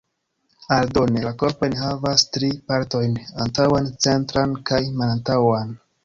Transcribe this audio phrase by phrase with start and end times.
[0.75, 3.13] Aldone, la korpo enhavas tri partojn:
[3.45, 5.77] antaŭan, centran kaj malantaŭan.